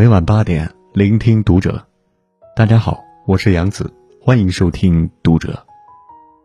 [0.00, 1.86] 每晚八点，聆听读者。
[2.56, 5.62] 大家好，我是杨子，欢迎收听读者。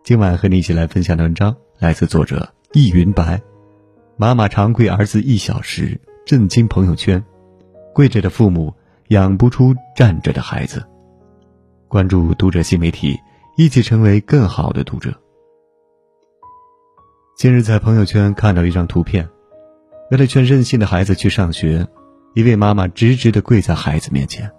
[0.04, 3.42] 今晚和你一起来分享的文章来自作者易云白。
[4.18, 7.24] 妈妈长跪儿子一小时，震惊朋友圈。
[7.94, 8.74] 跪着的父母
[9.08, 10.86] 养不出站着的孩子。
[11.88, 13.18] 关注读者新媒体，
[13.56, 15.14] 一起成为更好的读者。
[17.38, 19.30] 近日在朋友圈看到一张图片，
[20.12, 21.88] 为了劝任性的孩子去上学，
[22.36, 24.52] 一位妈妈直直的跪在孩子面前，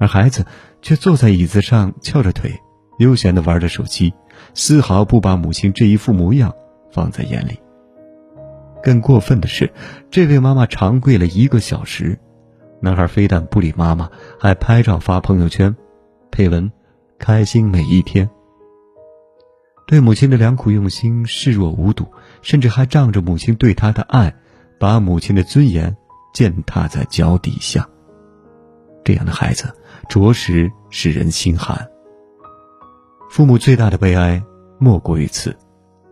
[0.00, 0.44] 而孩子
[0.82, 2.52] 却坐在椅子上翘着腿，
[2.98, 4.12] 悠闲的玩着手机，
[4.52, 6.52] 丝毫不把母亲这一副模样
[6.92, 7.56] 放在眼里。
[8.82, 9.72] 更过分的是，
[10.10, 12.18] 这位妈妈长跪了一个小时，
[12.80, 14.10] 男孩非但不理妈妈，
[14.40, 15.76] 还拍照发朋友圈，
[16.32, 16.72] 配文
[17.16, 18.28] ：“开心每一天。”
[19.86, 22.08] 对母亲的良苦用心视若无睹，
[22.42, 24.34] 甚至还仗着母亲对他的爱，
[24.80, 25.96] 把母亲的尊严
[26.32, 27.88] 践踏在脚底下。
[29.04, 29.72] 这样的孩子，
[30.08, 31.88] 着实使人心寒。
[33.30, 34.42] 父母最大的悲哀，
[34.78, 35.56] 莫过于此：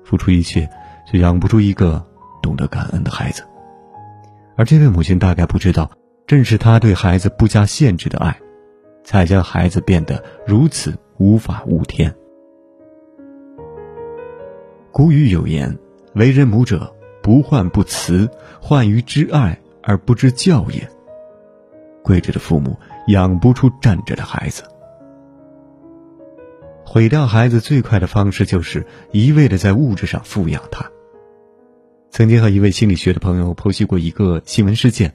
[0.04, 0.68] 付出一切，
[1.06, 2.04] 却养不出一个
[2.42, 3.42] 懂得感恩的孩子。
[4.56, 5.90] 而这位母亲大概不知道，
[6.26, 8.36] 正是她对孩子不加限制的爱，
[9.04, 12.12] 才将孩子变得如此无法无天。
[14.90, 15.78] 古语有言
[16.16, 16.92] ：“为人母者，
[17.22, 18.28] 不患不慈，
[18.60, 19.56] 患于知爱
[19.88, 20.88] 而不知教也。”
[22.04, 24.62] 跪着的父母养不出站着的孩子。
[26.86, 30.90] 毁掉孩子最快的方式就是一味的在物质上富养他。
[32.10, 35.12] 曾经和一位心理学的朋友剖析过一个新闻事件：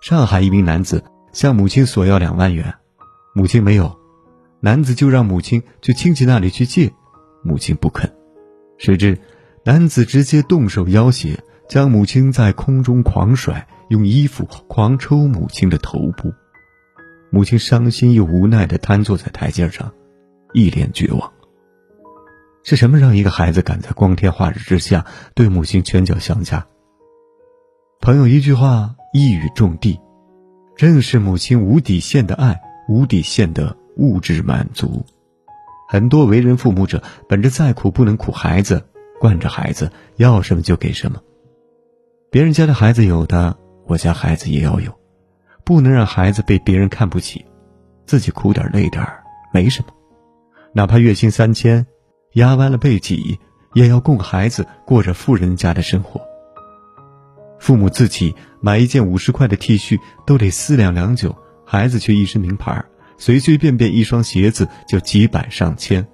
[0.00, 2.74] 上海一名男子向母亲索要两万元，
[3.34, 3.94] 母亲没有，
[4.60, 6.90] 男子就让母亲去亲戚那里去借，
[7.42, 8.10] 母亲不肯。
[8.78, 9.18] 谁知，
[9.64, 16.32] 男子直接动手要挟，将母亲在空中狂甩，用衣服狂抽母亲的头部。
[17.30, 19.92] 母亲伤心又无奈地瘫坐在台阶上，
[20.54, 21.30] 一脸绝望。
[22.64, 26.66] 是什么让一个孩子敢在光天化日之下对母亲拳脚相加？
[28.00, 30.00] 朋友一句话一语中的，
[30.74, 35.04] 正是母亲无底线的爱，无底线的物质满足。
[35.90, 38.86] 很多为人父母者，本着再苦不能苦孩子，
[39.20, 41.20] 惯着孩子要什么就给什么。
[42.30, 43.56] 别人家的孩子有的，
[43.86, 44.92] 我家孩子也要有，
[45.64, 47.42] 不能让孩子被别人看不起，
[48.04, 49.02] 自己苦点累点
[49.50, 49.88] 没什么，
[50.74, 51.86] 哪怕月薪三千，
[52.34, 53.38] 压弯了背脊，
[53.72, 56.20] 也要供孩子过着富人家的生活。
[57.58, 61.34] 父母自己买一件五十块的 T 恤都得思量良久，
[61.64, 62.84] 孩子却一身名牌。
[63.16, 66.06] 随随便便一双鞋子就几百上千，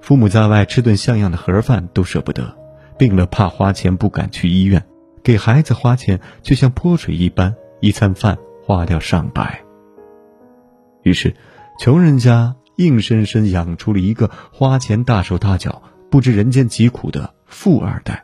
[0.00, 2.56] 父母在外吃顿像样的盒饭都舍不得，
[2.96, 4.82] 病了怕花钱不敢去医院，
[5.22, 9.62] 给孩子花钱却像泼水一般，一餐饭花掉上百。
[11.02, 11.34] 于是，
[11.78, 18.22] 穷人家硬生生养出了一个花钱大手大脚、不知人间疾苦的富二代。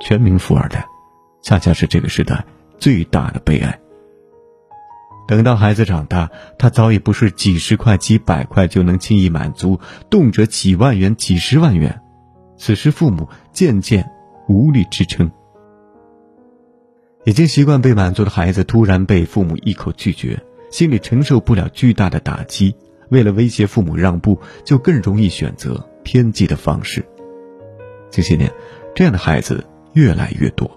[0.00, 0.84] 全民富二代，
[1.42, 2.44] 恰恰是这个时代
[2.78, 3.80] 最大的悲哀。
[5.26, 12.02] 等到孩子长大，他早已不是几十块、几百块就能轻易满足，动辄几万元、几十万元。
[12.58, 14.10] 此时，父母渐渐
[14.48, 15.30] 无力支撑。
[17.24, 22.74] 已经习惯被满足的孩子，突然被父母一口拒绝，心里承受不了巨大的打击。
[23.10, 27.04] 为了威胁父母让步，就更容易选择偏激的方式。
[28.10, 28.52] 这些年，
[28.94, 30.70] 这样的孩子越来越多。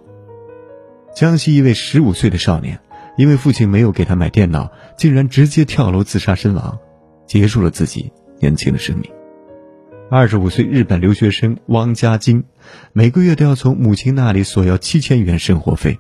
[1.16, 2.80] 江西一位十五岁的少年。
[3.18, 6.78] 因为父亲没有给他买电脑，竟然直接跳楼自杀身亡，
[7.26, 9.10] 结束了自己年轻的生命。
[10.12, 12.44] 二十五岁日本留学生汪家金，
[12.94, 15.98] 每个月都要从母亲那里索要七千元生活费，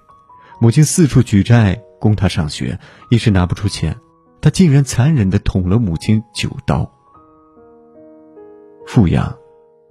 [0.59, 2.79] 母亲四处举债供他上学，
[3.09, 3.97] 一时拿不出钱，
[4.41, 6.91] 他竟然残忍地捅了母亲九刀。
[8.87, 9.37] 富养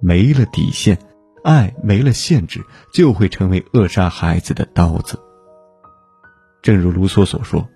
[0.01, 0.99] 没了底线，
[1.43, 5.19] 爱没了限制，就会成为扼杀孩子的刀子。
[6.61, 7.69] 正如卢梭所说：“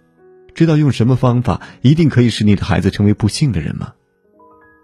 [0.54, 3.94] 知道用什么方法一定可以使你的孩子成为不幸的人吗？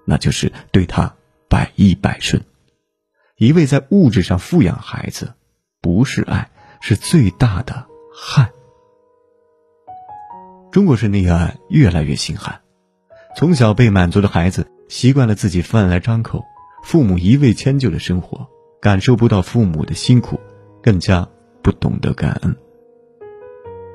[0.06, 1.16] 那就是对他
[1.50, 2.42] 百依百顺。
[3.36, 5.34] 一味在物质上富养孩子，
[5.82, 6.50] 不是爱，
[6.80, 7.86] 是最大的
[8.20, 8.52] 害。
[10.72, 12.62] 中国式溺爱越来越心寒。
[13.36, 16.44] 从小被满足的孩子，习惯了自己饭来张口，
[16.84, 18.48] 父母一味迁就的生活，
[18.82, 20.40] 感受不到父母的辛苦，
[20.82, 21.28] 更加
[21.62, 22.56] 不懂得感恩。”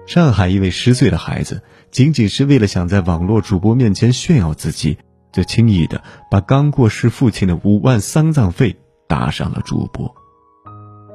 [0.07, 1.61] 上海一位十岁的孩子，
[1.91, 4.99] 仅仅是为了想在网络主播面前炫耀自己，
[5.33, 8.77] 就轻易的把刚过世父亲的五万丧葬费
[9.09, 10.15] 打上了主播。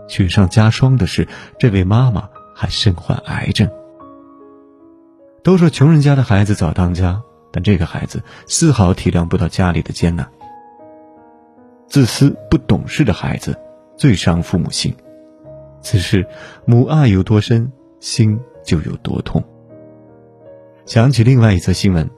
[0.10, 1.28] 雪上加霜的是，
[1.58, 3.70] 这位妈妈还身患癌症。
[5.44, 7.22] 都说穷人家的孩子早当家，
[7.52, 10.28] 但这个孩子丝毫体谅不到家里的艰难。
[11.88, 13.56] 自私不懂事的孩子，
[13.96, 14.94] 最伤父母心。
[15.82, 16.28] 此时，
[16.66, 19.44] 母爱有多深，心就有多痛。
[20.86, 22.10] 想起另外一则新闻：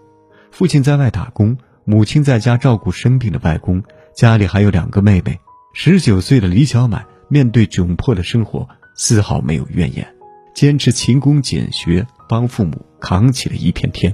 [0.52, 3.84] 父亲在外打工，母亲在家照顾生病的外公，
[4.16, 5.38] 家里还有两个妹妹。
[5.74, 10.16] 十九岁的李小满面对窘迫的生活，丝毫没有怨言，
[10.54, 14.14] 坚持勤工俭学，帮父母扛起了一片天。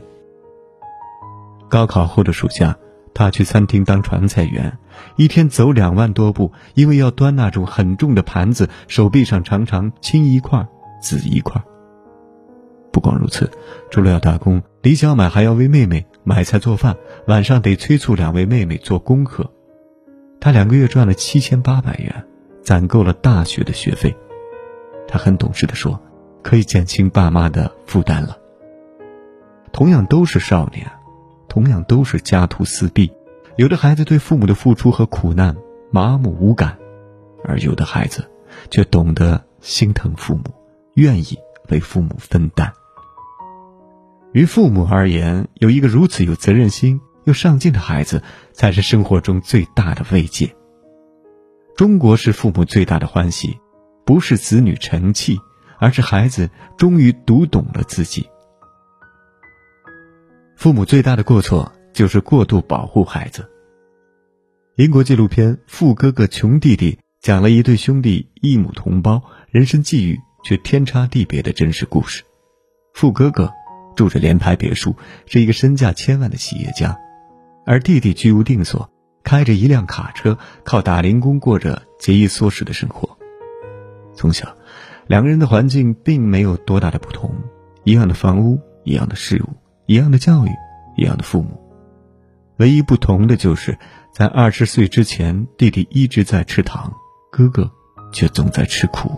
[1.70, 2.78] 高考后的暑假。
[3.18, 4.78] 他去餐厅当传菜员，
[5.16, 10.68] 一天走两万多步，因为要端那种很重的盘子，手臂上常常青一块
[11.02, 11.64] 紫一块。
[12.92, 13.50] 不光如此，
[13.90, 16.98] 除了要打工，李小满还要为妹妹买菜做饭，
[17.28, 19.50] 晚上得催促两位妹妹做功课。
[20.42, 22.26] 他两个月赚了七千八百元，
[22.64, 24.14] 攒够了大学的学费。
[25.08, 25.98] 他很懂事的说
[26.46, 28.38] ：“可以减轻爸妈的负担了。”
[29.74, 30.86] 同样都是少年。
[31.48, 33.10] 同样都是家徒四壁，
[33.56, 35.56] 有的孩子对父母的付出和苦难
[35.90, 36.78] 麻木无感，
[37.46, 38.30] 而有的孩子
[38.70, 40.44] 却懂得心疼父母，
[40.96, 41.38] 愿意
[41.70, 42.74] 为父母分担。
[44.34, 48.22] 于父母而言，有一个如此有责任心又上进的孩子，
[48.52, 50.54] 才是生活中最大的慰藉。
[51.78, 53.62] 中国是父母最大的欢喜，
[54.04, 55.40] 不是子女成器，
[55.80, 58.30] 而是孩子终于读懂了自己。
[60.56, 63.50] 父母最大的过错就是过度保护孩子。
[64.78, 72.24] 英国纪录片《富哥哥穷弟弟》讲了一对兄弟异母同胞，人生际遇却天差地别的真实故事。
[72.94, 73.52] 富哥哥
[73.96, 74.96] 住着联排别墅，
[75.26, 76.98] 是一个身价千万的企业家，
[77.66, 78.90] 而弟弟居无定所，
[79.24, 83.18] 开着一辆卡车，靠打零工过着节衣缩食的生活。
[84.14, 84.56] 从小，
[85.08, 87.32] 两个人的环境并没有多大的不同，
[87.84, 89.50] 一样的房屋，一样的事物。
[89.88, 90.50] 一样的教育，
[90.98, 91.62] 一样的父母，
[92.58, 93.78] 唯一不同的就是，
[94.12, 96.92] 在二十岁之前，弟弟一直在吃糖，
[97.32, 97.70] 哥哥
[98.12, 99.12] 却总在吃苦。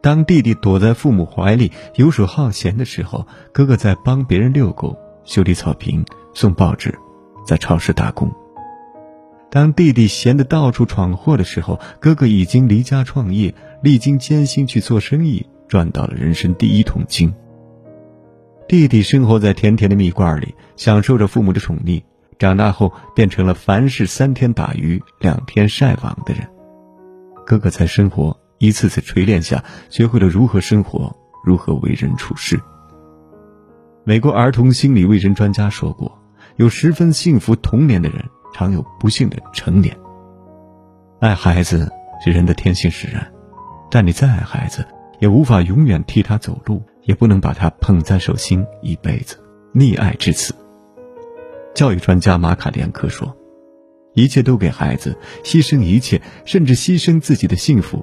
[0.00, 6.92] 当弟弟躲在父母怀里游手好闲的时候，哥哥在帮别人遛狗、修理草坪、送报纸，
[7.46, 8.28] 在超市打工。
[9.52, 17.30] 当弟弟闲得到处闯祸的时候，哥哥已经离家创业，历经艰辛去做生意，赚到了人生第一桶金。
[18.66, 22.02] 弟弟生活在甜甜的蜜罐里，享受着父母的宠溺。
[22.38, 26.48] 长大后，变成了凡事三天打鱼两天晒网的人。
[27.44, 31.14] 哥哥在生活一次次锤炼下，学会了如何生活，
[31.44, 32.58] 如何为人处事。
[34.02, 36.18] 美国儿童心理卫生专家说过
[36.56, 39.94] ：“有十分幸福童年的人，常有不幸的成年。”
[41.20, 41.92] 爱孩子
[42.24, 43.30] 是人的天性使然，
[43.90, 44.86] 但你再爱孩子，
[45.18, 46.82] 也无法永远替他走路。
[47.04, 49.36] 也不能把他捧在手心一辈子，
[49.74, 50.54] 溺爱至此。
[51.74, 53.36] 教育专家马卡连科说
[54.16, 58.02] ：“一切都给孩子，牺牲一切，甚至牺牲自己的幸福，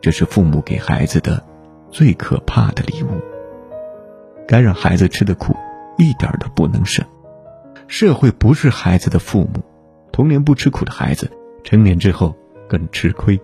[0.00, 1.44] 这是父母给孩子的
[1.90, 3.20] 最可怕的礼物。
[4.48, 5.54] 该让孩子吃的苦，
[5.98, 7.04] 一点都不能省。
[7.86, 9.62] 社会不是孩子的父母，
[10.10, 11.30] 童年不吃苦的孩子，
[11.64, 12.34] 成年之后
[12.66, 13.38] 更吃亏。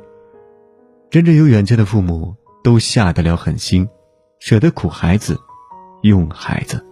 [1.10, 3.88] 真正有远见的父母，都下得了狠心。”
[4.40, 5.36] 舍得苦孩子，
[6.02, 6.84] 用孩子。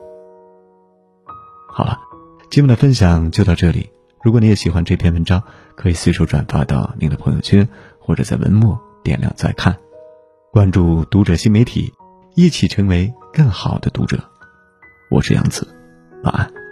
[1.68, 2.00] 好了，
[2.50, 3.88] 今晚的分享就到这里。
[4.20, 5.40] 如果你也喜欢这篇文章，
[5.76, 7.68] 可以随手转发到您的朋友圈，
[8.00, 9.78] 或者在文末点亮再看。
[10.50, 11.94] 关注读者新媒体，
[12.34, 14.18] 一起成为更好的读者。
[15.08, 15.68] 我是杨子，
[16.24, 16.65] 晚安。